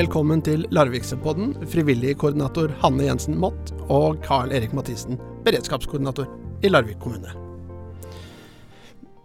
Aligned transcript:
Velkommen 0.00 0.40
til 0.40 0.62
Larviksepodden, 0.72 1.50
frivillig 1.68 2.14
koordinator 2.22 2.70
Hanne 2.80 3.04
Jensen 3.04 3.34
Mott 3.36 3.72
og 3.92 4.22
Carl 4.24 4.52
Erik 4.56 4.72
Mathisen, 4.72 5.18
beredskapskoordinator 5.44 6.30
i 6.64 6.70
Larvik 6.70 6.96
kommune. 7.02 7.34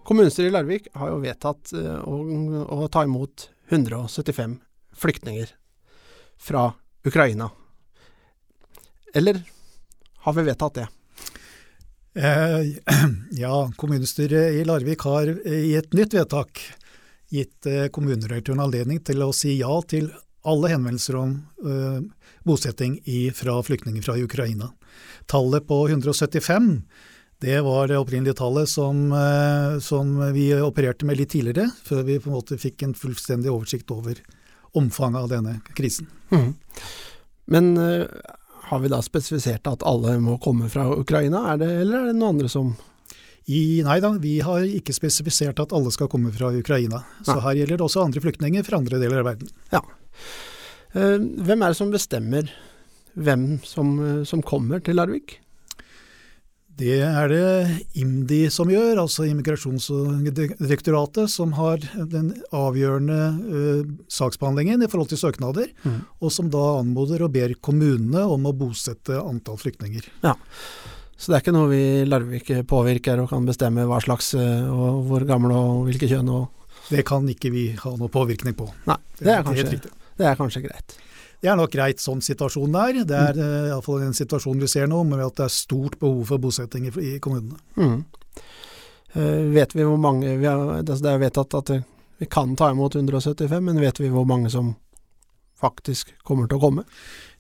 Kommunestyret 0.04 0.50
i 0.50 0.51
Larvik 0.51 0.89
har 1.00 1.14
jo 1.14 1.21
vedtatt 1.21 1.71
eh, 1.79 2.01
å, 2.04 2.18
å 2.75 2.89
ta 2.91 3.05
imot 3.07 3.46
175 3.69 4.57
flyktninger 5.05 5.54
fra 6.50 6.65
Ukraina. 7.07 7.47
Eller 9.15 9.46
har 10.28 10.36
vi 10.36 10.47
vedtatt 10.50 10.82
det? 10.82 10.89
Eh, 12.19 12.75
ja, 13.46 13.64
kommunestyret 13.79 14.60
i 14.60 14.68
Larvik 14.68 15.07
har 15.07 15.32
i 15.47 15.71
et 15.79 15.96
nytt 15.96 16.19
vedtak 16.19 16.68
gitt 17.32 17.64
eh, 17.69 17.87
kommunedirektøren 17.87 18.68
anledning 18.68 19.00
til 19.07 19.23
å 19.23 19.32
si 19.32 19.55
ja 19.61 19.79
til 19.87 20.11
alle 20.47 20.71
henvendelser 20.71 21.17
om 21.19 21.35
uh, 21.65 21.99
bosetting 22.47 22.99
i, 23.04 23.27
fra 23.35 23.57
flyktninger 23.65 24.05
fra 24.05 24.17
Ukraina. 24.21 24.71
Tallet 25.31 25.68
på 25.68 25.81
175 25.89 26.71
det 27.43 27.57
var 27.61 27.89
det 27.91 27.97
opprinnelige 27.99 28.37
tallet 28.39 28.69
som, 28.69 29.11
uh, 29.11 29.79
som, 29.83 30.15
vi 30.33 30.47
opererte 30.55 31.05
med 31.05 31.19
litt 31.19 31.33
tidligere, 31.35 31.68
før 31.83 32.05
vi 32.08 32.19
på 32.21 32.31
en 32.31 32.38
måte 32.38 32.58
fikk 32.61 32.85
en 32.85 32.95
fullstendig 32.95 33.52
oversikt 33.52 33.91
over 33.91 34.21
omfanget 34.75 35.25
av 35.25 35.30
denne 35.31 35.59
krisen. 35.75 36.08
Mm. 36.31 36.53
Men 37.52 37.77
uh, 37.77 38.07
har 38.69 38.81
vi 38.81 38.89
da 38.89 39.02
spesifisert 39.05 39.67
at 39.69 39.85
alle 39.85 40.17
må 40.23 40.39
komme 40.41 40.69
fra 40.73 40.88
Ukraina, 40.95 41.43
er 41.53 41.61
det, 41.61 41.71
eller 41.83 41.99
er 41.99 42.11
det 42.11 42.17
noen 42.17 42.38
andre 42.38 42.52
som 42.52 42.73
i, 43.45 43.83
nei 43.85 43.99
da, 44.02 44.09
vi 44.17 44.39
har 44.41 44.66
ikke 44.66 44.95
spesifisert 44.95 45.59
at 45.61 45.73
alle 45.75 45.91
skal 45.94 46.09
komme 46.09 46.31
fra 46.33 46.49
Ukraina. 46.55 47.03
Så 47.25 47.38
her 47.44 47.59
gjelder 47.59 47.77
det 47.77 47.85
også 47.85 48.05
andre 48.05 48.23
flyktninger 48.23 48.65
fra 48.65 48.79
andre 48.81 49.02
deler 49.02 49.21
av 49.21 49.29
verden. 49.29 49.52
Ja. 49.73 49.83
Eh, 50.95 51.19
hvem 51.19 51.61
er 51.61 51.73
det 51.73 51.77
som 51.77 51.93
bestemmer 51.93 52.49
hvem 53.15 53.59
som, 53.63 53.99
eh, 54.02 54.23
som 54.25 54.41
kommer 54.41 54.81
til 54.83 54.97
Larvik? 54.97 55.39
Det 56.75 56.97
er 56.99 57.29
det 57.31 57.85
IMDi 57.95 58.49
som 58.52 58.67
gjør, 58.67 58.99
altså 58.99 59.23
Immigrasjonsdirektoratet, 59.29 61.30
som 61.31 61.53
har 61.55 61.80
den 61.95 62.33
avgjørende 62.52 63.19
uh, 63.47 63.85
saksbehandlingen 64.11 64.83
i 64.83 64.89
forhold 64.91 65.13
til 65.13 65.21
søknader, 65.21 65.69
mm. 65.85 66.02
og 66.19 66.33
som 66.35 66.49
da 66.52 66.65
anmoder 66.81 67.23
og 67.23 67.31
ber 67.31 67.55
kommunene 67.63 68.25
om 68.27 68.49
å 68.49 68.57
bosette 68.59 69.15
antall 69.15 69.55
flyktninger. 69.61 70.03
Ja, 70.25 70.35
Så 71.16 71.31
det 71.31 71.38
er 71.38 71.44
ikke 71.45 71.55
noe 71.55 71.71
vi 71.71 71.81
i 72.02 72.05
Larvik 72.08 72.52
påvirker 72.67 73.21
og 73.23 73.30
kan 73.31 73.45
bestemme 73.47 73.85
hva 73.88 74.02
slags 74.03 74.33
og 74.35 75.05
hvor 75.08 75.23
gamle 75.27 75.55
og 75.55 75.85
hvilke 75.88 76.09
kjønn 76.11 76.31
og 76.33 76.52
Det 76.89 77.02
kan 77.08 77.25
ikke 77.31 77.49
vi 77.49 77.69
ha 77.80 77.95
noe 77.97 78.11
påvirkning 78.13 78.53
på. 78.53 78.67
Nei, 78.85 78.97
det 79.17 79.31
er, 79.31 79.45
kanskje 79.47 79.80
det 80.19 80.27
er 80.27 80.36
kanskje 80.38 80.61
greit. 80.67 80.97
Det 81.41 81.52
er 81.52 81.58
nok 81.59 81.73
greit 81.73 82.02
sånn 82.02 82.23
situasjonen 82.25 82.77
er. 82.81 83.02
Det 83.05 83.17
er 83.17 83.36
mm. 83.38 83.41
Eh, 83.45 83.67
iallfall 83.71 84.05
en 84.05 84.16
situasjon 84.17 84.61
vi 84.63 84.69
ser 84.71 84.88
nå, 84.89 85.03
med 85.08 85.23
at 85.25 85.36
det 85.38 85.47
er 85.47 85.53
stort 85.53 85.99
behov 86.02 86.23
for 86.31 86.41
bosetting 86.41 86.88
i, 86.89 86.93
i 87.05 87.11
kommunene. 87.21 87.59
Mm. 87.77 87.99
Uh, 89.16 89.43
vet 89.55 89.75
vi 89.75 89.86
hvor 89.88 89.99
mange 90.02 90.33
vi 90.41 90.47
har, 90.49 90.81
Det 90.83 90.97
er 90.99 91.21
vedtatt 91.21 91.53
at 91.55 91.69
vi 92.19 92.27
kan 92.31 92.55
ta 92.59 92.71
imot 92.71 92.95
175, 92.95 93.61
men 93.63 93.80
vet 93.83 93.99
vi 93.99 94.09
hvor 94.11 94.25
mange 94.27 94.49
som 94.52 94.73
faktisk 95.59 96.16
kommer 96.27 96.49
til 96.49 96.59
å 96.59 96.63
komme? 96.63 96.83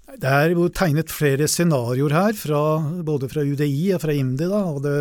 Det 0.05 0.29
er 0.29 0.53
jo 0.53 0.67
tegnet 0.69 1.11
flere 1.11 1.47
scenarioer 1.49 2.13
her, 2.13 2.37
fra, 2.37 2.61
både 3.03 3.29
fra 3.31 3.43
UDI 3.43 3.95
og 3.95 4.03
fra 4.03 4.13
IMDi. 4.13 4.47
Da, 4.51 4.61
og 4.69 4.83
det 4.85 4.95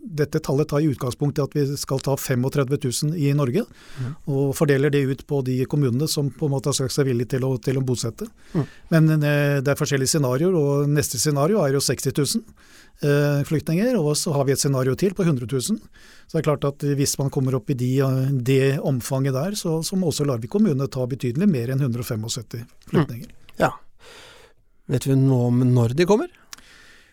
dette 0.00 0.40
tallet 0.42 0.68
tar 0.68 0.80
i 0.80 0.88
utgangspunkt 0.90 1.38
i 1.38 1.44
at 1.44 1.54
vi 1.54 1.62
skal 1.78 2.00
ta 2.04 2.16
35 2.16 2.78
000 3.12 3.16
i 3.20 3.30
Norge, 3.36 3.62
mm. 4.00 4.12
og 4.32 4.54
fordeler 4.56 4.92
det 4.92 5.02
ut 5.06 5.24
på 5.28 5.40
de 5.46 5.58
kommunene 5.70 6.08
som 6.10 6.30
på 6.32 6.48
en 6.48 6.54
måte 6.54 6.70
har 6.72 6.78
sagt 6.78 6.94
seg 6.94 7.08
villige 7.10 7.34
til 7.36 7.46
å, 7.46 7.52
til 7.62 7.78
å 7.78 7.84
bosette. 7.84 8.28
Mm. 8.54 8.64
Men 8.94 9.10
eh, 9.18 9.58
det 9.62 9.72
er 9.72 9.78
forskjellige 9.78 10.14
scenarioer, 10.14 10.56
og 10.56 10.90
neste 10.90 11.20
scenario 11.20 11.60
er 11.62 11.76
jo 11.76 11.82
60 11.84 12.16
000 12.16 12.42
eh, 13.04 13.42
flyktninger. 13.48 13.98
Og 14.00 14.14
så 14.18 14.34
har 14.36 14.48
vi 14.48 14.56
et 14.56 14.62
scenario 14.62 14.96
til 14.98 15.14
på 15.16 15.26
100 15.26 15.46
000. 15.46 15.60
Så 15.68 16.32
det 16.32 16.42
er 16.42 16.48
klart 16.48 16.66
at 16.68 16.86
hvis 16.96 17.16
man 17.20 17.32
kommer 17.32 17.58
opp 17.58 17.70
i 17.70 17.78
de, 17.78 17.92
det 18.46 18.78
omfanget 18.86 19.36
der, 19.36 19.58
så, 19.58 19.78
så 19.86 19.98
må 20.00 20.10
også 20.10 20.26
Larvik 20.28 20.52
kommune 20.56 20.88
ta 20.90 21.06
betydelig 21.10 21.48
mer 21.50 21.74
enn 21.74 21.84
175 21.84 22.26
flyktninger. 22.90 23.30
Mm. 23.30 23.54
Ja. 23.60 23.74
Vet 24.90 25.06
vi 25.06 25.16
noe 25.18 25.50
om 25.50 25.64
når 25.70 25.94
de 25.98 26.06
kommer? 26.08 26.30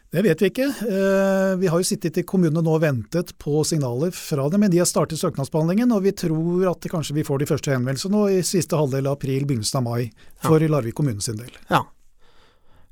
Det 0.08 0.24
vet 0.24 0.40
vi 0.40 0.48
ikke. 0.50 0.66
Eh, 0.88 1.54
vi 1.60 1.68
har 1.68 1.82
jo 1.82 1.86
sittet 1.86 2.18
i 2.22 2.24
kommunene 2.26 2.64
nå 2.64 2.78
og 2.78 2.82
ventet 2.82 3.34
på 3.42 3.60
signaler 3.68 4.14
fra 4.16 4.46
dem, 4.50 4.64
men 4.64 4.72
de 4.72 4.80
har 4.80 4.88
startet 4.88 5.20
søknadsbehandlingen, 5.20 5.92
og 5.92 6.06
vi 6.06 6.14
tror 6.16 6.70
at 6.72 6.88
kanskje 6.90 7.18
vi 7.20 7.26
får 7.28 7.44
de 7.44 7.50
første 7.50 7.74
henvendelsene 7.74 8.16
nå 8.16 8.24
i 8.38 8.40
siste 8.48 8.80
halvdel 8.80 9.10
av 9.10 9.18
april, 9.18 9.44
begynnelsen 9.50 9.82
av 9.82 9.86
mai, 9.90 10.08
for 10.46 10.64
ja. 10.64 10.72
Larvik 10.72 10.96
kommune 10.98 11.22
sin 11.24 11.38
del. 11.42 11.52
Ja. 11.70 11.84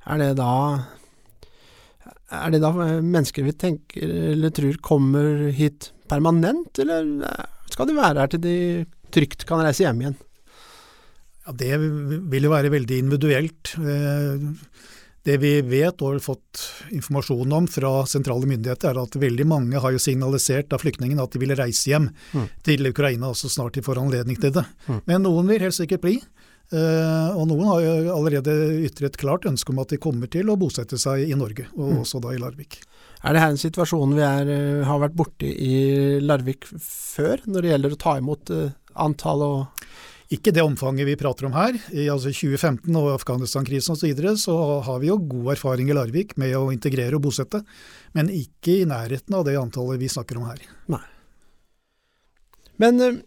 Er 0.06 0.22
det 0.22 0.30
da 0.38 0.52
er 2.36 2.52
det 2.52 2.60
da 2.62 2.72
mennesker 2.74 3.46
vi 3.46 3.54
tenker 3.54 4.12
eller 4.34 4.52
tror 4.54 4.78
kommer 4.84 5.48
hit 5.56 5.90
permanent, 6.10 6.78
eller 6.82 7.08
skal 7.72 7.88
de 7.88 7.96
være 7.96 8.22
her 8.22 8.32
til 8.34 8.44
de 8.44 8.56
trygt 9.14 9.46
kan 9.48 9.64
reise 9.64 9.86
hjem 9.86 10.04
igjen? 10.04 10.20
Ja, 11.46 11.54
Det 11.54 11.78
vil 11.78 12.48
jo 12.48 12.52
være 12.52 12.72
veldig 12.74 13.00
individuelt. 13.04 13.74
Eh, 13.78 14.46
det 15.26 15.40
vi 15.42 15.52
vet 15.66 16.02
og 16.02 16.14
har 16.14 16.22
fått 16.22 16.62
informasjon 16.94 17.52
om 17.52 17.66
fra 17.70 18.04
sentrale 18.06 18.46
myndigheter, 18.46 18.92
er 18.92 19.02
at 19.02 19.18
veldig 19.18 19.46
mange 19.46 19.80
har 19.82 19.94
jo 19.94 20.02
signalisert 20.02 20.74
av 20.74 20.84
flyktningene 20.84 21.22
at 21.22 21.34
de 21.34 21.42
vil 21.42 21.54
reise 21.58 21.90
hjem 21.90 22.12
mm. 22.30 22.44
til 22.66 22.86
Ukraina 22.92 23.32
så 23.34 23.50
snart 23.50 23.74
de 23.74 23.82
får 23.82 23.98
anledning 24.04 24.38
til 24.38 24.54
det. 24.54 24.62
Mm. 24.86 25.00
Men 25.10 25.26
noen 25.26 25.50
vil 25.50 25.66
helt 25.66 25.78
sikkert 25.78 26.04
bli. 26.06 26.20
Uh, 26.66 27.30
og 27.38 27.44
noen 27.46 27.66
har 27.70 27.82
jo 27.84 27.90
allerede 28.10 28.54
ytret 28.88 29.18
klart 29.18 29.44
ønske 29.46 29.70
om 29.70 29.78
at 29.82 29.92
de 29.92 30.00
kommer 30.02 30.30
til 30.30 30.48
å 30.50 30.56
bosette 30.58 30.98
seg 30.98 31.26
i 31.26 31.36
Norge, 31.38 31.68
og 31.76 31.92
mm. 31.92 32.00
også 32.02 32.22
da 32.22 32.32
i 32.34 32.40
Larvik. 32.42 32.80
Er 33.26 33.34
det 33.34 33.42
her 33.42 33.54
en 33.54 33.60
situasjon 33.60 34.14
vi 34.14 34.22
er, 34.26 34.50
eh, 34.50 34.82
har 34.86 34.98
vært 35.02 35.14
borti 35.18 35.50
i 35.50 35.76
Larvik 36.22 36.66
før, 36.66 37.42
når 37.46 37.62
det 37.62 37.70
gjelder 37.72 37.94
å 37.94 38.00
ta 38.02 38.16
imot 38.18 38.52
antall 39.02 39.42
og 39.46 39.86
ikke 40.32 40.50
det 40.54 40.64
omfanget 40.64 41.06
vi 41.06 41.18
prater 41.18 41.46
om 41.46 41.54
her. 41.54 41.76
I 41.94 42.08
altså 42.10 42.32
2015 42.34 42.90
og 42.98 43.12
Afghanistan-krisen 43.14 43.94
osv. 43.94 44.00
Så, 44.00 44.08
videre, 44.10 44.34
så 44.40 44.56
har 44.86 44.98
vi 45.02 45.10
jo 45.10 45.20
god 45.22 45.52
erfaring 45.54 45.90
i 45.90 45.94
Larvik 45.94 46.34
med 46.40 46.56
å 46.58 46.72
integrere 46.74 47.14
og 47.18 47.22
bosette, 47.28 47.62
men 48.16 48.32
ikke 48.34 48.80
i 48.80 48.88
nærheten 48.90 49.38
av 49.38 49.46
det 49.46 49.54
antallet 49.60 50.02
vi 50.02 50.10
snakker 50.10 50.40
om 50.40 50.48
her. 50.50 50.64
Nei. 50.90 51.04
Men 52.82 53.00
eh, 53.00 53.20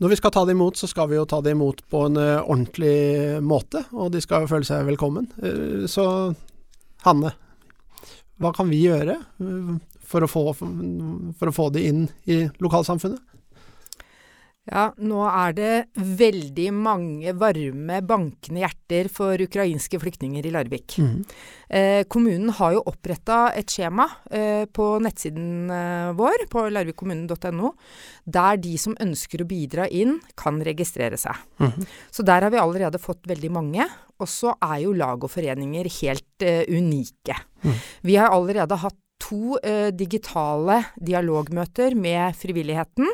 når 0.00 0.14
vi 0.14 0.18
skal 0.18 0.32
ta 0.34 0.42
det 0.48 0.56
imot, 0.56 0.80
så 0.80 0.88
skal 0.90 1.10
vi 1.12 1.20
jo 1.20 1.28
ta 1.28 1.38
det 1.44 1.54
imot 1.54 1.84
på 1.92 2.06
en 2.08 2.18
uh, 2.18 2.40
ordentlig 2.40 3.38
måte, 3.44 3.84
og 3.92 4.10
de 4.14 4.22
skal 4.24 4.46
jo 4.46 4.50
føle 4.50 4.64
seg 4.64 4.86
velkommen. 4.88 5.28
Uh, 5.38 5.86
så 5.88 6.04
Hanne, 7.04 7.34
hva 8.40 8.50
kan 8.56 8.68
vi 8.72 8.82
gjøre 8.86 9.18
for 10.08 10.24
å, 10.24 10.28
få, 10.28 10.42
for 10.56 11.48
å 11.48 11.54
få 11.54 11.66
de 11.72 11.84
inn 11.88 12.06
i 12.28 12.42
lokalsamfunnet? 12.60 13.20
Ja, 14.70 14.84
nå 15.02 15.22
er 15.26 15.54
det 15.56 15.70
veldig 15.98 16.68
mange 16.76 17.32
varme, 17.34 17.98
bankende 18.06 18.62
hjerter 18.62 19.08
for 19.10 19.42
ukrainske 19.42 19.98
flyktninger 19.98 20.46
i 20.46 20.52
Larvik. 20.54 20.94
Mm. 21.02 21.24
Eh, 21.66 22.02
kommunen 22.10 22.52
har 22.54 22.76
jo 22.76 22.84
oppretta 22.86 23.40
et 23.58 23.70
skjema 23.70 24.06
eh, 24.30 24.68
på 24.70 24.86
nettsiden 25.02 25.72
eh, 25.74 26.12
vår, 26.18 26.46
på 26.52 26.68
larvikkommunen.no, 26.70 27.72
der 28.30 28.60
de 28.62 28.76
som 28.78 28.94
ønsker 29.02 29.42
å 29.42 29.48
bidra 29.50 29.88
inn, 29.90 30.20
kan 30.38 30.62
registrere 30.62 31.18
seg. 31.18 31.42
Mm. 31.58 31.90
Så 32.14 32.26
der 32.26 32.46
har 32.46 32.54
vi 32.54 32.62
allerede 32.62 33.02
fått 33.02 33.26
veldig 33.30 33.50
mange. 33.54 33.88
Og 34.20 34.28
så 34.28 34.52
er 34.60 34.82
jo 34.84 34.92
lag 34.94 35.22
og 35.24 35.32
foreninger 35.32 35.88
helt 36.02 36.44
eh, 36.44 36.62
unike. 36.68 37.38
Mm. 37.64 37.78
Vi 38.06 38.18
har 38.20 38.34
allerede 38.36 38.78
hatt 38.82 38.98
to 39.20 39.58
eh, 39.64 39.90
digitale 39.92 40.82
dialogmøter 41.00 41.96
med 41.98 42.36
frivilligheten. 42.38 43.08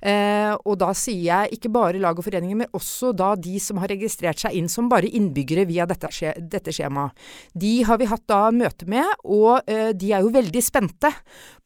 Eh, 0.00 0.52
og 0.64 0.78
da 0.80 0.92
sier 0.96 1.24
jeg 1.26 1.58
ikke 1.58 1.72
bare 1.74 2.02
lag 2.02 2.18
og 2.18 2.26
foreninger, 2.26 2.60
men 2.62 2.76
også 2.76 3.12
da 3.16 3.32
de 3.38 3.58
som 3.62 3.80
har 3.82 3.92
registrert 3.92 4.42
seg 4.42 4.56
inn 4.58 4.70
som 4.72 4.90
bare 4.90 5.10
innbyggere 5.10 5.66
via 5.68 5.86
dette, 5.88 6.10
dette 6.38 6.74
skjemaet. 6.74 7.16
De 7.54 7.74
har 7.88 8.00
vi 8.00 8.10
hatt 8.10 8.26
da 8.30 8.42
møte 8.54 8.88
med, 8.90 9.06
og 9.24 9.68
eh, 9.70 9.90
de 9.96 10.12
er 10.14 10.24
jo 10.24 10.34
veldig 10.34 10.64
spente 10.64 11.12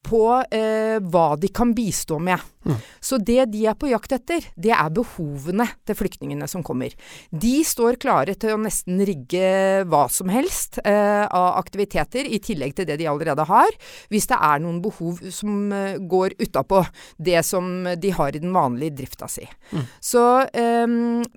på 0.02 0.24
eh, 0.50 0.98
hva 1.02 1.28
de 1.40 1.52
kan 1.54 1.74
bistå 1.76 2.18
med. 2.22 2.51
Mm. 2.64 2.78
Så 3.00 3.18
det 3.18 3.46
de 3.52 3.64
er 3.68 3.76
på 3.78 3.90
jakt 3.90 4.14
etter, 4.14 4.44
det 4.54 4.72
er 4.74 4.92
behovene 4.94 5.66
til 5.86 5.98
flyktningene 5.98 6.48
som 6.50 6.64
kommer. 6.66 6.94
De 7.30 7.54
står 7.66 7.98
klare 8.02 8.36
til 8.38 8.54
å 8.54 8.60
nesten 8.62 9.02
rigge 9.06 9.82
hva 9.88 10.04
som 10.12 10.30
helst 10.32 10.80
eh, 10.84 11.24
av 11.26 11.58
aktiviteter, 11.60 12.28
i 12.32 12.40
tillegg 12.42 12.76
til 12.76 12.88
det 12.88 12.98
de 13.00 13.08
allerede 13.10 13.46
har, 13.48 13.72
hvis 14.12 14.28
det 14.30 14.38
er 14.38 14.62
noen 14.62 14.80
behov 14.84 15.20
som 15.34 15.72
eh, 15.74 15.98
går 15.98 16.36
utapå 16.42 16.82
det 17.18 17.40
som 17.46 17.86
de 17.98 18.12
har 18.14 18.34
i 18.34 18.42
den 18.42 18.54
vanlige 18.54 18.96
drifta 19.02 19.28
si. 19.30 19.46
Mm. 19.72 19.86
Så 20.02 20.24
eh, 20.46 20.86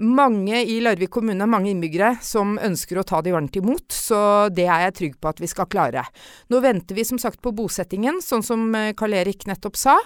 mange 0.05 0.61
i 0.63 0.79
Larvik 0.83 1.13
kommune, 1.15 1.47
mange 1.49 1.71
innbyggere, 1.71 2.15
som 2.25 2.57
ønsker 2.61 2.99
å 2.99 3.07
ta 3.07 3.21
de 3.25 3.33
varmt 3.35 3.55
imot, 3.59 3.87
så 3.93 4.19
det 4.53 4.67
er 4.67 4.87
jeg 4.87 4.97
trygg 4.99 5.19
på 5.21 5.31
at 5.31 5.41
vi 5.41 5.49
skal 5.49 5.69
klare. 5.71 6.05
Nå 6.51 6.61
venter 6.63 6.97
vi 6.97 7.05
som 7.07 7.19
sagt 7.21 7.41
på 7.43 7.53
bosettingen, 7.55 8.21
sånn 8.23 8.45
som 8.45 8.67
eh, 8.77 8.93
Karl 8.97 9.17
Erik 9.17 9.47
nettopp 9.49 9.79
sa. 9.79 9.97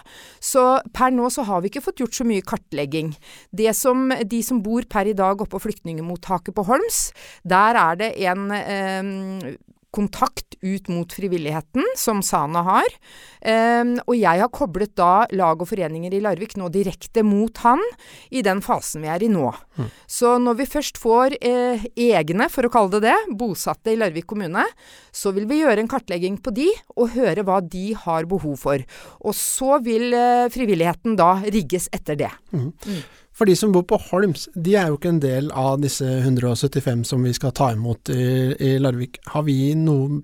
Så 0.43 0.65
per 0.95 1.08
per 1.09 1.17
nå 1.17 1.29
så 1.33 1.45
har 1.47 1.63
vi 1.63 1.71
ikke 1.71 1.83
fått 1.83 2.03
gjort 2.03 2.17
så 2.19 2.27
mye 2.27 2.45
kartlegging. 2.45 3.15
Det 3.51 3.73
som, 3.77 4.09
de 4.13 4.41
som 4.45 4.61
bor 4.63 4.85
per 4.89 5.09
i 5.09 5.17
dag 5.17 5.41
oppe 5.41 5.57
på 5.57 5.63
flyktningemottaket 5.65 6.55
på 6.55 6.67
Holms, 6.69 7.09
der 7.43 7.79
er 7.79 7.99
det 7.99 8.13
en 8.29 8.49
eh, 8.53 9.57
kontakt 9.95 10.57
ut 10.61 10.87
mot 10.91 11.13
frivilligheten, 11.13 11.85
som 11.97 12.21
Sana 12.25 12.61
har. 12.67 12.87
Um, 13.41 13.95
og 14.05 14.15
jeg 14.19 14.41
har 14.43 14.51
koblet 14.53 14.91
da 14.99 15.25
lag 15.35 15.61
og 15.61 15.69
foreninger 15.69 16.13
i 16.13 16.21
Larvik 16.23 16.55
nå 16.59 16.67
direkte 16.73 17.23
mot 17.25 17.63
han 17.63 17.81
i 18.29 18.43
den 18.45 18.61
fasen 18.63 19.05
vi 19.05 19.11
er 19.11 19.23
i 19.23 19.31
nå. 19.31 19.49
Mm. 19.79 19.87
Så 20.09 20.35
når 20.41 20.59
vi 20.59 20.67
først 20.69 20.99
får 21.01 21.37
eh, 21.39 21.85
egne, 21.95 22.49
for 22.51 22.67
å 22.67 22.73
kalle 22.73 22.97
det 22.97 23.09
det, 23.09 23.35
bosatte 23.39 23.93
i 23.93 23.99
Larvik 23.99 24.27
kommune, 24.29 24.65
så 25.11 25.33
vil 25.35 25.47
vi 25.49 25.61
gjøre 25.61 25.83
en 25.83 25.91
kartlegging 25.91 26.39
på 26.43 26.53
de, 26.55 26.67
og 26.97 27.15
høre 27.15 27.45
hva 27.47 27.59
de 27.63 27.93
har 27.97 28.27
behov 28.29 28.59
for. 28.61 28.83
Og 29.23 29.35
så 29.37 29.79
vil 29.85 30.13
eh, 30.15 30.49
frivilligheten 30.53 31.17
da 31.19 31.37
rigges 31.47 31.89
etter 31.95 32.19
det. 32.19 32.31
Mm. 32.53 32.69
Mm. 32.85 33.01
For 33.39 33.47
de 33.47 33.55
som 33.55 33.71
bor 33.71 33.85
på 33.87 33.95
Holms, 34.09 34.49
de 34.51 34.73
er 34.75 34.89
jo 34.91 34.97
ikke 34.97 35.13
en 35.13 35.21
del 35.23 35.45
av 35.55 35.77
disse 35.79 36.03
175 36.03 37.05
som 37.07 37.23
vi 37.23 37.31
skal 37.31 37.53
ta 37.55 37.69
imot 37.71 38.11
i, 38.11 38.51
i 38.59 38.73
Larvik. 38.83 39.21
Har 39.31 39.45
vi 39.47 39.71
noe, 39.79 40.19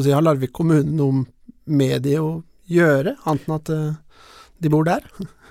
si, 0.00 0.14
har 0.14 0.24
Larvik 0.24 0.54
kommune 0.56 0.88
noe 0.88 1.26
med 1.68 2.06
de 2.06 2.16
å 2.22 2.30
gjøre, 2.72 3.18
annet 3.28 3.44
enn 3.44 3.56
at 3.58 3.72
uh, 3.74 4.22
de 4.64 4.72
bor 4.72 4.88
der? 4.88 5.04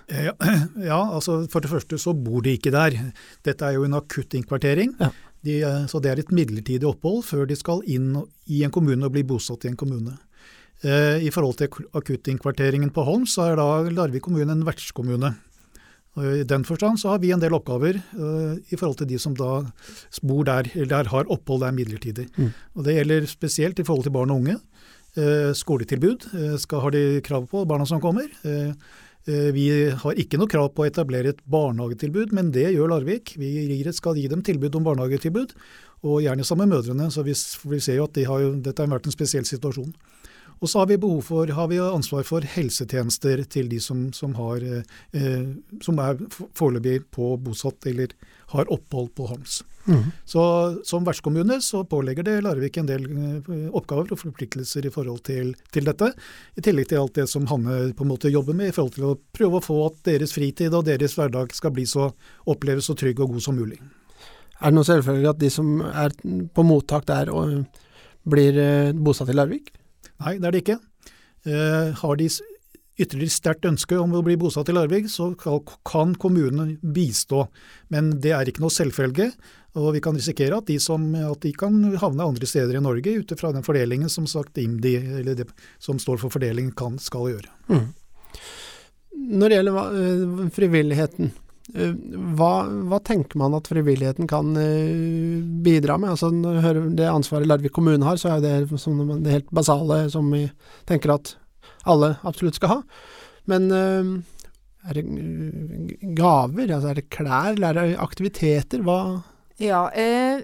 Ja, 0.10 0.33
ja, 0.89 0.98
altså 1.04 1.44
for 1.54 1.62
det 1.62 1.69
første 1.69 2.01
så 2.01 2.15
bor 2.18 2.42
de 2.45 2.57
ikke 2.57 2.74
der. 2.74 2.98
Dette 3.45 3.69
er 3.69 3.77
jo 3.77 3.86
en 3.86 4.00
akuttinnkvartering. 4.01 4.98
Ja. 4.98 5.13
De, 5.44 5.62
eh, 5.62 5.80
så 5.92 6.00
det 6.00 6.12
er 6.12 6.21
et 6.21 6.33
midlertidig 6.33 6.88
opphold 6.88 7.25
før 7.27 7.45
de 7.45 7.57
skal 7.59 7.81
inn 7.92 8.13
i 8.48 8.63
en 8.63 8.71
kommune 8.74 9.06
og 9.06 9.13
bli 9.13 9.25
bosatt 9.27 9.66
i 9.68 9.74
en 9.74 9.80
kommune. 9.80 10.16
Eh, 10.81 11.24
I 11.27 11.31
forhold 11.36 11.59
til 11.59 11.89
akuttinnkvarteringen 11.94 12.94
på 12.95 13.06
Holm, 13.07 13.25
så 13.30 13.51
er 13.51 13.59
da 13.59 13.68
Larvik 13.92 14.25
kommune 14.25 14.56
en 14.56 14.66
vertskommune. 14.68 15.36
Og 16.13 16.25
I 16.30 16.44
den 16.45 16.65
forstand 16.68 17.00
så 17.01 17.13
har 17.13 17.21
vi 17.24 17.31
en 17.33 17.42
del 17.42 17.56
oppgaver 17.57 17.98
uh, 17.98 18.54
i 18.69 18.77
forhold 18.77 19.00
til 19.01 19.10
de 19.10 19.19
som 19.21 19.33
da 19.38 19.63
bor 20.21 20.44
der, 20.45 20.69
eller 20.75 20.92
der 20.92 21.10
har 21.10 21.31
opphold 21.33 21.63
der 21.65 21.74
midlertidig. 21.74 22.27
Mm. 22.38 22.51
Og 22.77 22.86
Det 22.86 22.98
gjelder 23.00 23.25
spesielt 23.30 23.80
i 23.81 23.88
forhold 23.88 24.06
til 24.06 24.13
barn 24.13 24.33
og 24.33 24.44
unge. 24.44 24.60
Uh, 25.18 25.50
skoletilbud 25.57 26.30
uh, 26.33 26.54
skal, 26.62 26.83
har 26.86 26.94
de 26.94 27.24
krav 27.25 27.48
på, 27.50 27.65
barna 27.69 27.89
som 27.89 28.01
kommer. 28.04 28.30
Vi 29.24 29.68
har 29.95 30.18
ikke 30.19 30.36
noe 30.36 30.51
krav 30.51 30.74
på 30.75 30.83
å 30.83 30.88
etablere 30.89 31.31
et 31.31 31.38
barnehagetilbud, 31.48 32.33
men 32.36 32.50
det 32.51 32.66
gjør 32.74 32.89
Larvik. 32.92 33.31
Vi 33.39 33.80
skal 33.95 34.18
gi 34.19 34.25
dem 34.27 34.42
tilbud 34.44 34.75
om 34.75 34.83
barnehagetilbud, 34.83 35.54
og 36.04 36.18
gjerne 36.25 36.44
sammen 36.44 36.68
med 36.68 36.81
mødrene. 36.81 37.07
Så 37.07 37.24
vi, 37.24 37.31
vi 37.71 37.80
ser 37.80 38.01
jo 38.01 38.09
at 38.09 38.18
de 38.18 38.25
har, 38.27 38.44
dette 38.66 38.83
har 38.83 38.92
vært 38.92 39.07
en 39.07 39.16
spesiell 39.16 39.48
situasjon. 39.48 39.94
Og 40.63 40.71
så 40.71 40.80
har 40.80 40.88
vi 40.88 40.98
behov 40.98 41.25
for, 41.27 41.50
har 41.51 41.68
vi 41.68 41.81
ansvar 41.83 42.24
for 42.24 42.45
helsetjenester 42.48 43.44
til 43.51 43.68
de 43.68 43.81
som, 43.83 44.06
som, 44.15 44.31
har, 44.39 44.63
eh, 44.63 45.42
som 45.83 46.00
er 46.00 46.21
foreløpig 46.56 47.01
på 47.12 47.33
bosatt 47.44 47.89
eller 47.92 48.15
har 48.54 48.71
opphold 48.71 49.12
på 49.18 49.27
Homs. 49.27 49.60
Mm. 49.83 50.06
Så 50.25 50.44
Som 50.88 51.04
vertskommune 51.04 51.57
så 51.62 51.83
pålegger 51.83 52.24
det 52.24 52.38
Larvik 52.45 52.77
en 52.77 52.88
del 52.88 53.04
eh, 53.04 53.68
oppgaver 53.75 54.15
og 54.15 54.21
forpliktelser 54.21 54.88
i 54.88 54.94
forhold 54.94 55.25
til, 55.27 55.51
til, 55.75 55.83
dette. 55.83 56.13
I 56.56 56.63
tillegg 56.63 56.88
til 56.88 57.01
alt 57.01 57.19
det 57.19 57.27
som 57.27 57.50
Hanne 57.51 57.92
på 57.92 58.07
en 58.07 58.13
måte 58.13 58.31
jobber 58.31 58.56
med 58.56 58.71
i 58.71 58.75
forhold 58.75 58.95
til 58.95 59.09
å 59.09 59.18
prøve 59.36 59.59
å 59.59 59.68
få 59.68 59.81
at 59.89 60.00
deres 60.07 60.38
fritid 60.38 60.71
og 60.71 60.88
deres 60.88 61.19
hverdag 61.19 61.51
skal 61.51 61.75
bli 61.75 61.83
så 61.89 62.13
oppleves 62.48 62.88
så 62.88 62.95
trygg 62.95 63.19
og 63.19 63.36
god 63.36 63.48
som 63.50 63.59
mulig. 63.59 63.81
Er 64.63 64.71
det 64.71 64.77
noe 64.77 64.88
selvfølgelig 64.88 65.33
at 65.33 65.44
de 65.44 65.51
som 65.51 65.75
er 65.92 66.16
på 66.56 66.63
mottak 66.63 67.07
der 67.09 67.36
og 67.36 67.66
blir 68.24 68.56
eh, 68.56 68.95
bosatt 68.95 69.33
i 69.33 69.36
Larvik? 69.36 69.74
Nei, 70.24 70.38
det 70.40 70.50
er 70.50 70.56
det 70.56 70.64
ikke. 70.64 70.80
Eh, 71.44 71.94
har 72.00 72.20
de 72.20 72.30
ytterligere 72.94 73.34
sterkt 73.34 73.66
ønske 73.66 73.98
om 73.98 74.14
å 74.14 74.22
bli 74.25 74.36
bosatt 74.40 74.70
i 74.70 74.75
Larvik, 74.75 75.10
så 75.10 75.31
kan 75.36 76.14
kommunen 76.22 76.78
bistå. 76.96 77.48
Men 77.94 78.14
det 78.22 78.36
er 78.36 78.50
ikke 78.50 78.64
noe 78.64 78.74
selvfølge, 78.74 79.31
og 79.80 79.90
vi 79.96 80.02
kan 80.06 80.18
risikere 80.18 80.60
at 80.62 80.70
de, 80.70 80.78
som, 80.81 81.08
at 81.18 81.42
de 81.42 81.54
kan 81.58 81.74
havne 82.02 82.28
andre 82.30 82.50
steder 82.50 82.78
i 82.78 82.84
Norge 82.84 83.16
ut 83.18 83.34
fra 83.40 83.50
den 83.56 83.66
fordelingen 83.66 84.12
som 84.14 84.28
sagt 84.30 84.62
IMDi, 84.62 84.96
eller 85.20 85.40
det 85.40 85.50
som 85.81 86.00
står 86.02 86.22
for 86.22 86.34
fordeling, 86.34 86.69
kan, 86.78 87.00
skal 87.02 87.31
gjøre. 87.34 87.50
Mm. 87.74 87.88
Når 89.34 89.50
det 89.50 89.58
gjelder 89.58 89.98
eh, 90.04 90.52
frivilligheten, 90.54 91.34
hva, 91.71 92.65
hva, 92.68 93.00
tenker 93.00 93.39
man 93.39 93.56
at 93.56 93.69
frivilligheten 93.71 94.27
kan 94.27 94.51
uh, 94.57 95.44
bidra 95.63 95.95
med? 95.98 96.12
Altså, 96.12 96.30
det 96.92 97.07
ansvaret 97.07 97.48
Larvik 97.48 97.71
kommune 97.75 98.04
har, 98.04 98.19
så 98.19 98.33
er 98.33 98.44
det 98.44 98.54
det 98.68 99.38
helt 99.38 99.54
basale 99.56 100.04
som 100.12 100.27
vi 100.33 100.44
tenker 100.89 101.15
at 101.15 101.36
alle 101.88 102.15
absolutt 102.27 102.60
skal 102.60 102.74
ha. 102.74 102.80
Men 103.48 103.71
uh, 103.71 104.12
er 104.89 105.00
det 105.00 105.06
gaver, 106.18 106.68
altså 106.68 106.92
er 106.92 107.00
det 107.00 107.10
klær, 107.13 107.54
eller 107.54 107.69
er 107.71 107.94
det 107.94 108.01
aktiviteter? 108.04 108.83
Hva 108.83 109.24
Ja, 109.62 109.86
eh, 109.95 110.44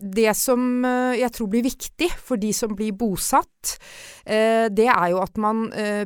det 0.00 0.32
som 0.38 0.84
jeg 1.16 1.30
tror 1.36 1.50
blir 1.52 1.64
viktig 1.66 2.08
for 2.18 2.40
de 2.40 2.52
som 2.56 2.72
blir 2.76 2.94
bosatt, 2.96 3.76
eh, 4.24 4.66
det 4.72 4.88
er 4.88 5.10
jo 5.12 5.20
at 5.22 5.38
man 5.40 5.66
eh, 5.76 6.04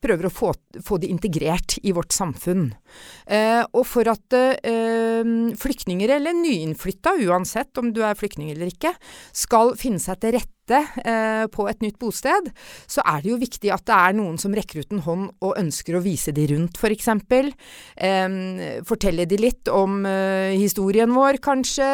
prøver 0.00 0.28
å 0.28 0.32
få, 0.32 0.52
få 0.84 0.98
det 1.00 1.10
integrert 1.12 1.78
i 1.82 1.92
vårt 1.96 2.14
samfunn. 2.14 2.70
Eh, 3.26 3.62
og 3.72 3.84
for 3.88 4.08
at 4.10 4.36
eh, 4.36 5.24
flyktninger, 5.60 6.16
eller 6.16 6.36
nyinnflytta, 6.36 7.16
uansett 7.26 7.80
om 7.80 7.92
du 7.94 8.02
er 8.06 8.18
flyktning 8.18 8.52
eller 8.52 8.72
ikke, 8.72 8.94
skal 9.32 9.74
finne 9.80 10.02
seg 10.02 10.20
til 10.22 10.36
rette 10.38 10.59
eh, 10.78 11.44
på 11.52 11.66
et 11.70 11.84
nytt 11.84 11.98
bosted, 12.00 12.50
så 12.90 13.04
er 13.04 13.22
det 13.22 13.32
jo 13.32 13.40
viktig 13.40 13.72
at 13.74 13.84
det 13.88 13.96
er 13.96 14.16
noen 14.18 14.38
som 14.40 14.54
rekker 14.56 14.82
ut 14.82 14.94
en 14.94 15.04
hånd 15.04 15.28
og 15.44 15.58
ønsker 15.60 15.98
å 15.98 16.04
vise 16.04 16.34
de 16.36 16.46
rundt, 16.54 16.80
f.eks. 16.80 17.10
For 17.10 17.50
eh, 18.06 18.80
fortelle 18.86 19.26
de 19.28 19.40
litt 19.40 19.70
om 19.72 20.00
eh, 20.08 20.56
historien 20.56 21.12
vår, 21.14 21.40
kanskje, 21.44 21.90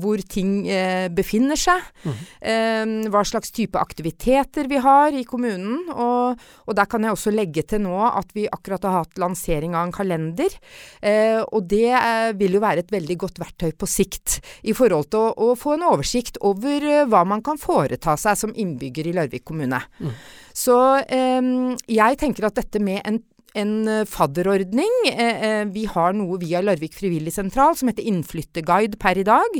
hvor 0.00 0.22
ting 0.22 0.62
eh, 0.70 1.08
befinner 1.12 1.58
seg. 1.58 1.84
Mm. 2.08 3.08
hva 3.12 3.20
slags 3.26 3.50
type 3.54 3.78
aktiviteter 3.80 4.68
vi 4.70 4.78
har 4.82 5.14
i 5.14 5.24
kommunen. 5.26 5.88
Og, 5.92 6.38
og 6.66 6.76
der 6.76 6.88
kan 6.90 7.04
jeg 7.04 7.14
også 7.14 7.32
legge 7.34 7.48
legge 7.48 7.64
til 7.66 7.82
nå 7.84 7.96
at 8.08 8.34
vi 8.36 8.46
akkurat 8.50 8.84
har 8.84 9.02
hatt 9.02 9.18
lansering 9.18 9.74
av 9.74 9.88
en 9.88 9.94
kalender. 9.94 10.52
Eh, 11.00 11.40
og 11.40 11.68
det 11.70 11.92
eh, 11.96 12.32
vil 12.38 12.58
jo 12.58 12.62
være 12.62 12.84
et 12.84 12.92
veldig 12.92 13.16
godt 13.18 13.40
verktøy 13.40 13.72
på 13.78 13.88
sikt 13.88 14.38
i 14.62 14.74
forhold 14.76 15.10
til 15.12 15.28
å, 15.28 15.52
å 15.52 15.56
få 15.58 15.76
en 15.76 15.86
oversikt 15.88 16.40
over 16.44 16.84
eh, 16.84 17.06
hva 17.08 17.24
man 17.28 17.42
kan 17.44 17.58
foreta 17.60 18.16
seg 18.20 18.38
som 18.40 18.54
innbygger 18.54 19.08
i 19.08 19.16
Larvik 19.16 19.46
kommune. 19.48 19.80
Mm. 19.98 20.14
Så 20.56 20.78
eh, 21.06 21.50
jeg 21.98 22.20
tenker 22.20 22.48
at 22.48 22.60
dette 22.60 22.82
med 22.82 23.02
en 23.06 23.22
en 23.56 23.88
eh, 23.88 24.04
fadderordning. 24.08 24.92
Eh, 25.10 25.42
eh, 25.48 25.64
vi 25.72 25.84
har 25.88 26.16
noe 26.16 26.38
via 26.40 26.60
Larvik 26.64 26.96
frivilligsentral 26.98 27.76
som 27.78 27.90
heter 27.90 28.06
Innflytterguide 28.08 28.98
per 29.00 29.20
i 29.20 29.26
dag. 29.26 29.58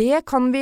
Det 0.00 0.24
kan 0.28 0.50
vi 0.52 0.60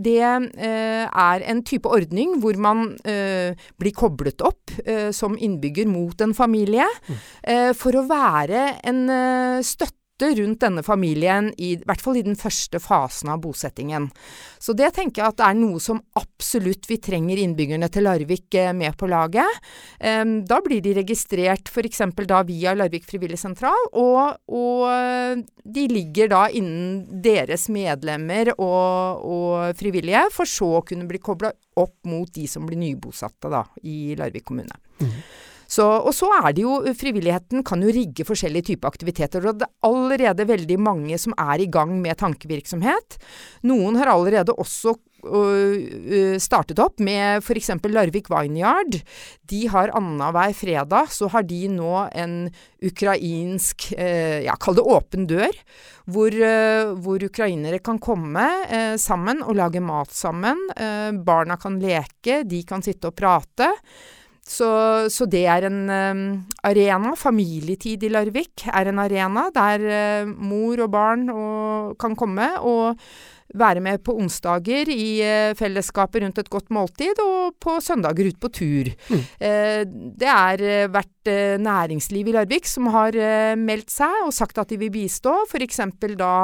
Det 0.00 0.18
er 0.22 1.42
en 1.50 1.62
type 1.62 1.88
ordning 1.88 2.40
hvor 2.40 2.56
man 2.56 2.96
blir 3.02 3.94
koblet 3.94 4.40
opp 4.40 4.70
som 5.12 5.36
innbygger 5.36 5.88
mot 5.88 6.20
en 6.20 6.34
familie 6.34 6.86
mm. 7.08 7.74
for 7.74 7.96
å 7.96 8.06
være 8.08 8.80
en 8.86 9.02
støtte 9.64 9.99
støtte 10.20 10.42
rundt 10.42 10.60
denne 10.60 10.82
familien, 10.82 11.50
i, 11.56 11.74
i 11.74 11.86
hvert 11.86 12.00
fall 12.02 12.18
i 12.18 12.24
den 12.24 12.36
første 12.36 12.80
fasen 12.80 13.30
av 13.32 13.40
bosettingen. 13.40 14.10
Så 14.58 14.74
det 14.76 14.92
tenker 14.94 15.22
jeg 15.22 15.32
at 15.32 15.38
det 15.38 15.46
er 15.48 15.58
noe 15.58 15.80
som 15.80 16.00
absolutt 16.18 16.88
vi 16.88 16.98
trenger 17.00 17.40
innbyggerne 17.40 17.88
til 17.88 18.04
Larvik 18.04 18.54
eh, 18.54 18.72
med 18.76 18.96
på 18.98 19.08
laget. 19.08 19.48
Da 20.00 20.58
blir 20.64 20.80
de 20.82 20.94
registrert 20.96 21.68
f.eks. 21.70 22.02
da 22.26 22.42
via 22.46 22.74
Larvik 22.74 23.06
frivilligsentral, 23.08 23.90
og, 23.92 24.40
og 24.48 24.86
eh, 24.90 25.42
de 25.64 25.86
ligger 25.90 26.30
da 26.32 26.46
innen 26.48 27.22
deres 27.22 27.68
medlemmer 27.72 28.52
og, 28.56 29.24
og, 29.24 29.76
frivillige, 29.78 30.26
for 30.34 30.48
så 30.48 30.76
å 30.80 30.84
kunne 30.86 31.08
bli 31.08 31.20
kobla 31.22 31.52
opp 31.80 31.96
mot 32.08 32.28
de 32.34 32.46
som 32.50 32.66
blir 32.66 32.80
nybosatte 32.80 33.50
da, 33.52 33.64
i 33.86 34.16
Larvik 34.18 34.48
kommune. 34.50 34.76
Mm. 35.00 35.14
Så, 35.70 35.86
og 35.86 36.10
så 36.16 36.30
er 36.40 36.54
det 36.56 36.64
jo 36.64 36.78
Frivilligheten 36.98 37.62
kan 37.66 37.82
jo 37.84 37.92
rigge 37.94 38.26
forskjellige 38.26 38.72
typer 38.72 38.90
aktiviteter. 38.90 39.44
Og 39.46 39.60
det 39.60 39.68
er 39.68 39.86
allerede 39.86 40.48
veldig 40.48 40.80
mange 40.82 41.20
som 41.20 41.36
er 41.38 41.62
i 41.62 41.70
gang 41.70 41.94
med 42.02 42.18
tankevirksomhet. 42.20 43.20
Noen 43.70 44.00
har 44.00 44.10
allerede 44.10 44.56
også 44.58 44.96
startet 46.40 46.78
opp 46.80 47.00
med 47.04 47.44
f.eks. 47.44 47.68
Larvik 47.92 48.30
Vineyard. 48.32 48.94
De 49.50 49.58
har 49.68 49.92
annenhver 49.96 50.54
fredag 50.56 51.10
så 51.12 51.28
har 51.28 51.44
de 51.44 51.66
nå 51.68 52.06
en 52.16 52.36
ukrainsk 52.80 53.90
ja, 53.92 54.54
kall 54.56 54.78
det 54.78 54.86
åpen 54.88 55.26
dør, 55.28 55.58
hvor, 56.08 56.36
hvor 57.04 57.26
ukrainere 57.26 57.82
kan 57.84 58.00
komme 58.00 58.46
sammen 58.96 59.44
og 59.44 59.58
lage 59.60 59.84
mat 59.84 60.14
sammen. 60.16 60.70
Barna 61.26 61.60
kan 61.60 61.76
leke, 61.82 62.40
de 62.48 62.62
kan 62.64 62.80
sitte 62.86 63.12
og 63.12 63.18
prate. 63.20 63.68
Så, 64.50 64.68
så, 65.14 65.28
det 65.30 65.44
er 65.46 65.68
en 65.68 65.82
um, 65.86 66.22
arena. 66.66 67.14
Familietid 67.18 68.02
i 68.02 68.10
Larvik 68.10 68.64
er 68.66 68.90
en 68.90 68.98
arena 68.98 69.46
der 69.54 69.84
uh, 69.86 70.32
mor 70.34 70.82
og 70.86 70.90
barn 70.90 71.28
og, 71.30 71.94
kan 72.00 72.16
komme 72.18 72.48
og 72.58 72.98
være 73.58 73.82
med 73.82 74.02
på 74.04 74.14
onsdager 74.20 74.90
i 74.92 75.20
eh, 75.24 75.52
fellesskapet 75.58 76.22
rundt 76.24 76.40
et 76.42 76.50
godt 76.50 76.70
måltid, 76.74 77.18
og 77.22 77.56
på 77.62 77.78
søndager 77.82 78.30
ut 78.30 78.38
på 78.40 78.50
tur. 78.54 78.90
Mm. 79.10 79.22
Eh, 79.48 79.82
det 80.20 80.30
er 80.30 80.92
vært 80.92 81.30
eh, 81.30 81.56
næringsliv 81.62 82.30
i 82.30 82.36
Larvik 82.36 82.68
som 82.70 82.90
har 82.94 83.16
meldt 83.58 83.90
seg 83.92 84.26
og 84.26 84.34
sagt 84.34 84.58
at 84.60 84.70
de 84.70 84.78
vil 84.80 84.92
bistå. 84.94 85.34
F.eks. 85.48 85.80
da 86.20 86.34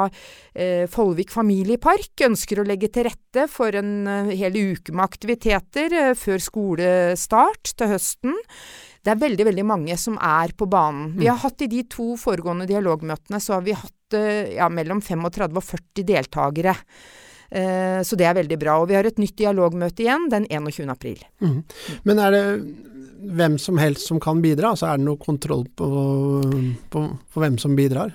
Follvik 0.91 1.29
familiepark 1.33 2.25
ønsker 2.25 2.61
å 2.61 2.65
legge 2.65 2.89
til 2.93 3.05
rette 3.07 3.45
for 3.51 3.75
en 3.77 4.07
hel 4.31 4.55
uke 4.57 4.93
med 4.93 5.05
aktiviteter 5.05 5.93
før 6.17 6.41
skolestart 6.41 7.75
til 7.77 7.91
høsten. 7.93 8.37
Det 9.07 9.13
er 9.13 9.21
veldig 9.21 9.45
veldig 9.47 9.63
mange 9.63 9.95
som 9.99 10.17
er 10.19 10.51
på 10.57 10.67
banen. 10.67 11.13
Vi 11.15 11.29
har 11.31 11.39
hatt 11.39 11.63
I 11.63 11.69
de 11.71 11.85
to 11.87 12.17
foregående 12.19 12.67
dialogmøtene 12.67 13.39
så 13.39 13.55
har 13.55 13.63
vi 13.63 13.77
hatt 13.77 14.17
eh, 14.17 14.57
ja, 14.57 14.67
mellom 14.67 14.99
35 14.99 15.55
og 15.55 15.63
40 15.63 16.07
deltakere. 16.09 16.73
Eh, 17.47 18.01
så 18.03 18.19
det 18.19 18.27
er 18.27 18.35
veldig 18.35 18.57
bra. 18.59 18.75
Og 18.81 18.89
vi 18.91 18.97
har 18.97 19.07
et 19.07 19.21
nytt 19.21 19.37
dialogmøte 19.39 20.03
igjen 20.03 20.27
den 20.33 20.47
21. 20.51 20.91
april. 20.91 21.23
Mm. 21.39 21.61
Men 22.03 22.19
er 22.25 22.35
det 22.35 22.43
hvem 23.39 23.55
som 23.63 23.79
helst 23.79 24.11
som 24.11 24.19
kan 24.19 24.43
bidra? 24.43 24.73
Altså 24.75 24.89
er 24.91 24.99
det 24.99 25.07
noe 25.07 25.21
kontroll 25.21 25.63
på, 25.71 25.87
på, 26.91 27.05
på 27.07 27.45
hvem 27.45 27.55
som 27.63 27.79
bidrar? 27.79 28.11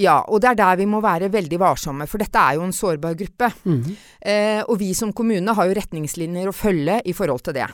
Ja, 0.00 0.22
og 0.24 0.40
det 0.40 0.54
er 0.54 0.58
der 0.62 0.80
vi 0.80 0.88
må 0.88 1.02
være 1.04 1.28
veldig 1.32 1.60
varsomme, 1.60 2.06
for 2.08 2.22
dette 2.22 2.40
er 2.40 2.56
jo 2.56 2.64
en 2.64 2.72
sårbar 2.72 3.18
gruppe. 3.20 3.50
Mm. 3.68 3.82
Eh, 4.24 4.62
og 4.64 4.78
vi 4.80 4.94
som 4.96 5.12
kommune 5.12 5.52
har 5.56 5.68
jo 5.68 5.76
retningslinjer 5.76 6.48
å 6.48 6.56
følge 6.56 7.02
i 7.04 7.12
forhold 7.16 7.44
til 7.44 7.58
det. 7.60 7.68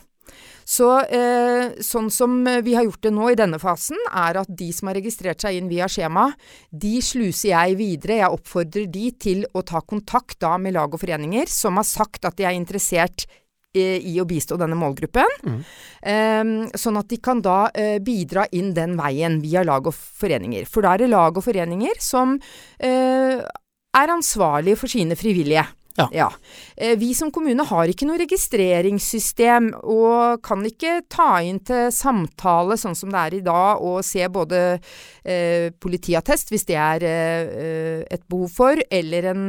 Så 0.66 0.88
eh, 1.04 1.76
sånn 1.85 2.08
som 2.11 2.40
vi 2.42 2.75
har 2.75 2.82
gjort 2.88 3.04
det 3.06 3.12
nå 3.14 3.30
i 3.30 3.38
denne 3.38 3.61
fasen, 3.62 3.99
er 4.11 4.40
at 4.40 4.50
de 4.50 4.73
som 4.75 4.90
har 4.90 4.99
registrert 4.99 5.44
seg 5.44 5.61
inn 5.61 5.70
via 5.70 5.87
skjema, 5.90 6.26
de 6.70 6.96
sluser 7.04 7.52
jeg 7.52 7.76
videre. 7.78 8.18
Jeg 8.18 8.35
oppfordrer 8.35 8.88
de 8.90 9.11
til 9.14 9.44
å 9.54 9.62
ta 9.66 9.85
kontakt 9.87 10.40
da 10.42 10.56
med 10.58 10.75
lag 10.75 10.90
og 10.90 11.02
foreninger 11.02 11.46
som 11.50 11.78
har 11.78 11.87
sagt 11.87 12.26
at 12.26 12.38
de 12.40 12.49
er 12.49 12.58
interessert 12.58 13.28
eh, 13.76 14.02
i 14.02 14.16
å 14.18 14.26
bistå 14.26 14.58
denne 14.58 14.78
målgruppen. 14.80 15.38
Mm. 15.46 15.62
Eh, 16.02 16.52
sånn 16.75 16.99
at 16.99 17.14
de 17.14 17.20
kan 17.23 17.44
da 17.46 17.68
eh, 17.70 18.00
bidra 18.02 18.49
inn 18.50 18.75
den 18.75 18.99
veien 18.99 19.38
via 19.44 19.62
lag 19.66 19.87
og 19.87 19.94
foreninger. 19.94 20.66
For 20.66 20.82
da 20.82 20.96
er 20.96 21.04
det 21.04 21.12
lag 21.14 21.38
og 21.38 21.46
foreninger 21.46 22.02
som 22.02 22.40
eh, 22.82 23.38
er 23.96 24.16
ansvarlige 24.18 24.82
for 24.82 24.90
sine 24.90 25.14
frivillige. 25.14 25.68
Ja. 25.97 26.09
ja. 26.12 26.29
vi 27.00 27.12
som 27.17 27.31
kommune 27.33 27.65
har 27.65 27.88
ikke 27.88 28.09
noe 28.09 28.21
registreringssystem, 28.21 29.71
og 29.83 30.43
kan 30.45 30.65
ikke 30.69 31.00
ta 31.12 31.31
inn 31.45 31.62
til 31.65 31.88
samtale 31.95 32.76
sånn 32.81 32.97
som 32.99 33.12
det 33.12 33.23
er 33.23 33.38
i 33.38 33.45
dag, 33.47 33.81
og 33.81 34.05
se 34.05 34.26
både 34.33 34.62
eh, 34.76 35.73
politiattest, 35.81 36.53
hvis 36.53 36.69
det 36.69 36.79
er 36.81 37.07
eh, 37.09 38.05
et 38.11 38.26
behov 38.29 38.53
for, 38.61 38.87
eller 38.91 39.31
en 39.33 39.49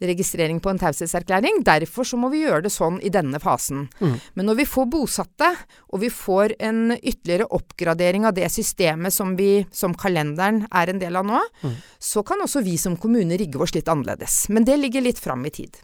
registrering 0.00 0.60
på 0.60 0.70
en 0.70 0.80
taushetserklæring. 0.80 1.62
Derfor 1.64 2.04
så 2.04 2.18
må 2.20 2.30
vi 2.32 2.42
gjøre 2.44 2.66
det 2.66 2.72
sånn 2.74 2.98
i 3.04 3.12
denne 3.12 3.40
fasen. 3.42 3.86
Mm. 4.00 4.16
Men 4.34 4.50
når 4.50 4.60
vi 4.60 4.68
får 4.68 4.90
bosatte, 4.92 5.52
og 5.92 6.02
vi 6.02 6.10
får 6.12 6.56
en 6.60 6.92
ytterligere 6.96 7.48
oppgradering 7.56 8.28
av 8.28 8.36
det 8.36 8.50
systemet 8.52 9.14
som, 9.14 9.36
vi, 9.38 9.64
som 9.72 9.96
kalenderen 9.96 10.64
er 10.68 10.92
en 10.92 11.00
del 11.02 11.16
av 11.16 11.26
nå, 11.28 11.40
mm. 11.62 11.80
så 11.98 12.24
kan 12.26 12.44
også 12.44 12.64
vi 12.66 12.76
som 12.80 12.98
kommune 13.00 13.38
rigge 13.40 13.60
oss 13.62 13.74
litt 13.76 13.88
annerledes. 13.88 14.46
Men 14.52 14.68
det 14.68 14.78
ligger 14.82 15.04
litt 15.06 15.22
fram 15.22 15.44
i 15.48 15.54
tid. 15.54 15.80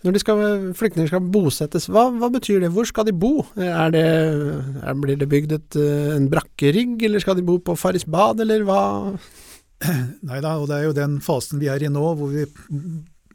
Når 0.00 0.16
skal, 0.22 0.38
flyktninger 0.78 1.10
skal 1.10 1.26
bosettes, 1.28 1.90
hva, 1.92 2.06
hva 2.16 2.30
betyr 2.32 2.62
det? 2.62 2.70
Hvor 2.72 2.86
skal 2.88 3.04
de 3.04 3.12
bo? 3.12 3.42
Er 3.60 3.92
det, 3.92 4.04
er, 4.80 4.94
blir 4.96 5.18
det 5.20 5.28
bygd 5.28 5.52
et, 5.58 5.76
en 6.16 6.30
brakkerigg, 6.32 6.94
eller 7.04 7.20
skal 7.20 7.36
de 7.36 7.44
bo 7.44 7.58
på 7.60 7.76
Farrisbad, 7.76 8.40
eller 8.40 8.64
hva? 8.64 8.80
Nei 10.28 10.40
da, 10.44 10.56
og 10.60 10.68
det 10.70 10.76
er 10.76 10.88
jo 10.88 10.96
den 10.96 11.18
fasen 11.24 11.60
vi 11.62 11.70
er 11.72 11.82
i 11.82 11.90
nå, 11.92 12.04
hvor 12.18 12.32
vi 12.32 12.44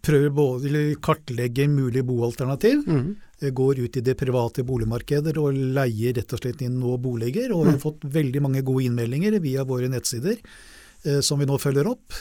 prøver 0.06 0.34
både 0.36 0.70
eller 0.70 0.98
kartlegger 1.04 1.70
mulige 1.72 2.06
boalternativ. 2.06 2.84
mm. 2.86 3.14
Går 3.52 3.82
ut 3.84 3.98
i 4.00 4.02
det 4.02 4.16
private 4.18 4.64
boligmarkedet 4.66 5.34
og 5.38 5.58
leier 5.76 6.16
rett 6.16 6.32
og 6.34 6.40
slett 6.40 6.62
inn 6.64 6.78
nå 6.80 6.96
boliger. 7.04 7.52
Og 7.52 7.66
vi 7.66 7.74
har 7.74 7.82
fått 7.82 8.06
veldig 8.08 8.42
mange 8.46 8.62
gode 8.66 8.86
innmeldinger 8.88 9.36
via 9.44 9.66
våre 9.68 9.90
nettsider, 9.92 10.40
eh, 11.04 11.20
som 11.20 11.42
vi 11.42 11.48
nå 11.50 11.58
følger 11.62 11.90
opp. 11.92 12.16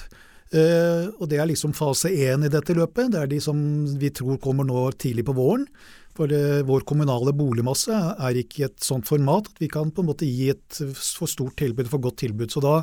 Eh, 0.55 1.11
og 1.19 1.27
det 1.31 1.41
er 1.41 1.51
liksom 1.51 1.75
fase 1.75 2.13
én 2.13 2.47
i 2.47 2.53
dette 2.53 2.77
løpet. 2.77 3.11
Det 3.13 3.21
er 3.21 3.31
de 3.31 3.41
som 3.43 3.59
vi 3.99 4.13
tror 4.15 4.39
kommer 4.43 4.67
nå 4.69 4.87
tidlig 5.01 5.27
på 5.27 5.35
våren. 5.37 5.67
For 6.15 6.31
uh, 6.31 6.63
vår 6.63 6.85
kommunale 6.87 7.33
boligmasse 7.35 7.91
er 8.23 8.37
ikke 8.39 8.61
i 8.61 8.65
et 8.69 8.85
sånt 8.87 9.09
format 9.09 9.49
at 9.51 9.57
vi 9.59 9.67
kan 9.71 9.89
på 9.91 10.05
en 10.05 10.09
måte 10.13 10.29
gi 10.29 10.47
et 10.53 10.77
for 10.95 11.27
stort 11.27 11.57
tilbud, 11.59 11.89
for 11.91 12.03
godt 12.05 12.21
tilbud. 12.23 12.53
Så 12.55 12.63
da 12.63 12.77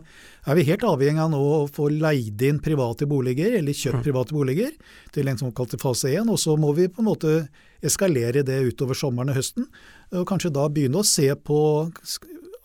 er 0.51 0.57
vi 0.59 0.65
helt 0.67 0.83
avhengig 0.83 1.23
av 1.23 1.31
nå 1.31 1.39
å 1.39 1.69
få 1.71 1.87
leid 1.93 2.43
inn 2.43 2.59
private 2.63 3.07
boliger, 3.07 3.55
eller 3.61 3.77
kjøpt 3.77 4.03
private 4.03 4.35
boliger, 4.35 4.75
til 5.15 5.31
en 5.31 5.39
såkalt 5.39 5.77
fase 5.79 6.11
én. 6.11 6.27
Og 6.27 6.41
så 6.43 6.57
må 6.59 6.73
vi 6.75 6.89
på 6.91 6.99
en 6.99 7.07
måte 7.07 7.33
eskalere 7.79 8.43
det 8.43 8.59
utover 8.67 8.99
sommeren 8.99 9.31
og 9.31 9.39
høsten. 9.39 9.69
Og 10.11 10.27
kanskje 10.27 10.51
da 10.59 10.67
begynne 10.67 10.99
å 10.99 11.07
se 11.07 11.31
på 11.31 11.61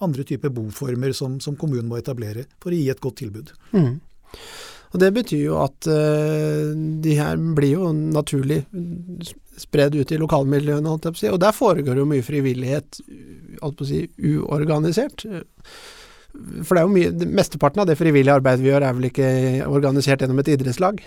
andre 0.02 0.26
typer 0.26 0.50
boformer 0.50 1.14
som, 1.14 1.38
som 1.40 1.54
kommunen 1.54 1.86
må 1.86 2.02
etablere 2.02 2.48
for 2.58 2.74
å 2.74 2.80
gi 2.80 2.90
et 2.90 3.06
godt 3.06 3.22
tilbud. 3.22 3.54
Mhm. 3.70 4.00
Og 4.92 5.00
det 5.02 5.10
betyr 5.16 5.42
jo 5.48 5.58
at 5.62 5.88
uh, 5.90 6.70
de 7.02 7.16
her 7.18 7.40
blir 7.56 7.74
jo 7.74 7.90
naturlig 7.92 8.62
spredd 9.58 9.96
ut 9.96 10.12
i 10.12 10.20
lokalmiljøene. 10.20 10.96
Og 11.32 11.40
der 11.42 11.56
foregår 11.56 12.00
jo 12.00 12.08
mye 12.08 12.24
frivillighet, 12.24 13.00
holdt 13.62 13.78
på 13.78 13.86
å 13.86 13.90
si, 13.90 14.02
uorganisert. 14.20 15.26
For 16.36 16.76
det 16.76 16.82
er 16.82 16.84
jo 16.84 16.92
mye, 16.92 17.28
mesteparten 17.38 17.82
av 17.82 17.88
det 17.88 17.96
frivillige 17.98 18.36
arbeidet 18.36 18.64
vi 18.64 18.70
gjør 18.70 18.84
er 18.84 18.98
vel 18.98 19.08
ikke 19.08 19.30
organisert 19.68 20.22
gjennom 20.22 20.42
et 20.42 20.52
idrettslag? 20.52 21.00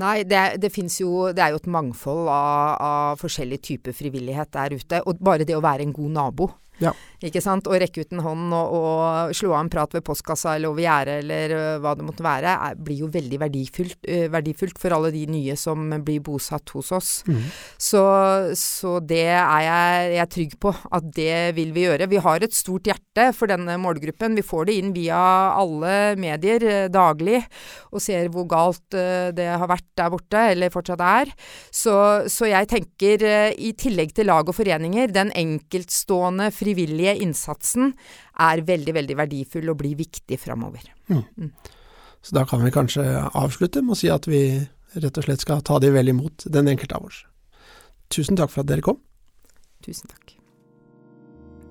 Nei, 0.00 0.22
det, 0.24 0.40
det 0.62 0.70
jo 0.72 1.28
Det 1.36 1.42
er 1.44 1.52
jo 1.52 1.60
et 1.60 1.68
mangfold 1.68 2.28
av, 2.32 2.76
av 2.80 3.20
forskjellige 3.20 3.66
typer 3.68 3.92
frivillighet 3.92 4.52
der 4.56 4.74
ute. 4.74 5.02
Og 5.06 5.20
bare 5.20 5.44
det 5.44 5.56
å 5.56 5.64
være 5.64 5.84
en 5.84 5.94
god 5.94 6.10
nabo. 6.16 6.50
Ja. 6.80 6.94
Ikke 7.20 7.42
sant? 7.44 7.68
Å 7.68 7.76
rekke 7.76 8.00
ut 8.00 8.14
en 8.14 8.22
hånd 8.24 8.54
og, 8.56 8.74
og 8.78 9.34
slå 9.36 9.52
av 9.52 9.60
en 9.60 9.70
prat 9.72 9.92
ved 9.92 10.04
postkassa 10.06 10.54
eller 10.56 10.72
over 10.72 10.84
gjerdet 10.86 11.18
eller 11.20 11.52
ø, 11.52 11.64
hva 11.84 11.92
det 11.96 12.06
måtte 12.06 12.24
være, 12.24 12.54
er, 12.70 12.78
blir 12.80 13.02
jo 13.02 13.10
veldig 13.12 13.40
verdifullt, 13.42 13.98
uh, 14.08 14.24
verdifullt 14.32 14.80
for 14.80 14.96
alle 14.96 15.10
de 15.12 15.26
nye 15.28 15.56
som 15.60 15.84
blir 16.00 16.22
bosatt 16.24 16.72
hos 16.72 16.92
oss. 16.96 17.10
Så, 17.76 18.02
så 18.56 18.94
det 19.04 19.26
er 19.34 19.66
jeg, 19.66 20.06
jeg 20.14 20.22
er 20.24 20.30
trygg 20.36 20.56
på 20.64 20.72
at 20.72 21.10
det 21.16 21.36
vil 21.58 21.74
vi 21.76 21.84
gjøre. 21.84 22.08
Vi 22.08 22.22
har 22.24 22.40
et 22.40 22.56
stort 22.56 22.88
hjerte 22.88 23.28
for 23.36 23.52
denne 23.52 23.76
målgruppen. 23.80 24.38
Vi 24.38 24.46
får 24.46 24.70
det 24.70 24.78
inn 24.80 24.96
via 24.96 25.20
alle 25.60 26.16
medier 26.20 26.64
uh, 26.64 26.88
daglig 26.92 27.42
og 27.90 28.00
ser 28.00 28.30
hvor 28.32 28.46
galt 28.48 28.94
det 29.34 29.46
har 29.50 29.68
vært 29.68 29.86
der 29.98 30.10
borte, 30.12 30.40
eller 30.52 30.70
fortsatt 30.72 31.00
er. 31.02 31.30
Så, 31.74 31.92
så 32.30 32.46
jeg 32.48 32.68
tenker, 32.70 33.24
i 33.58 33.72
tillegg 33.78 34.12
til 34.14 34.28
lag 34.30 34.48
og 34.48 34.54
foreninger, 34.54 35.10
den 35.12 35.32
enkeltstående 35.36 36.50
frivillige 36.70 37.16
innsatsen 37.24 37.92
er 38.38 38.62
veldig, 38.66 38.94
veldig 38.94 39.18
verdifull 39.18 39.72
og 39.72 39.80
blir 39.82 39.98
viktig 39.98 40.38
framover. 40.40 40.86
Så 42.22 42.36
da 42.36 42.44
kan 42.46 42.62
vi 42.64 42.72
kanskje 42.74 43.04
avslutte 43.34 43.82
med 43.82 43.96
å 43.96 44.00
si 44.00 44.10
at 44.12 44.28
vi 44.30 44.44
rett 45.00 45.18
og 45.18 45.26
slett 45.26 45.42
skal 45.42 45.62
ta 45.66 45.78
de 45.82 45.92
vel 45.94 46.12
imot, 46.12 46.46
den 46.46 46.68
enkelte 46.70 46.98
av 46.98 47.08
oss. 47.08 47.24
Tusen 48.10 48.38
takk 48.38 48.52
for 48.52 48.64
at 48.64 48.70
dere 48.70 48.84
kom. 48.84 49.00
Tusen 49.86 50.10
takk. 50.10 50.36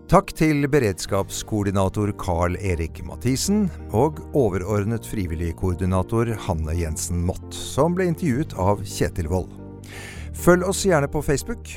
Takk 0.09 0.31
til 0.33 0.65
beredskapskoordinator 0.71 2.09
Carl 2.17 2.55
Erik 2.65 3.03
Mathisen 3.05 3.67
og 3.93 4.23
overordnet 4.33 5.05
frivillig 5.05 5.51
koordinator 5.59 6.31
Hanne 6.47 6.73
Jensen 6.73 7.21
Mott, 7.27 7.53
som 7.53 7.93
ble 7.93 8.07
intervjuet 8.09 8.55
av 8.57 8.81
Kjetil 8.81 9.29
Wold. 9.29 9.53
Følg 10.33 10.65
oss 10.65 10.81
gjerne 10.87 11.11
på 11.13 11.21
Facebook. 11.21 11.75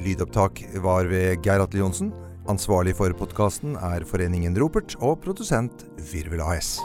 Lydopptak 0.00 0.64
var 0.80 1.10
ved 1.12 1.44
Geir 1.44 1.60
Atle 1.60 1.84
Johnsen. 1.84 2.14
Ansvarlig 2.44 2.92
for 2.98 3.14
podkasten 3.16 3.78
er 3.80 4.04
Foreningen 4.04 4.58
Ropert 4.60 4.98
og 5.00 5.22
produsent 5.24 5.86
Virvel 6.10 6.42
AS. 6.44 6.76